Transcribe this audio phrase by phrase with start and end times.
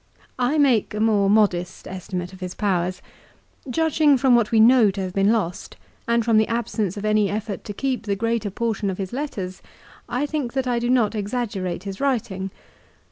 [0.39, 3.03] I make a more modest estimate of his powers.
[3.69, 5.77] Judging from what we know to have been lost,
[6.07, 9.61] and from the absence of any effort to keep the greater portion of his letters,
[10.09, 12.49] I think that I do not exaggerate his writing.